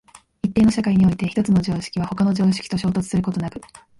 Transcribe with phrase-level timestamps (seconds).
[0.41, 3.61] 一定の社会において一つの常識は他の常識と衝突することなく、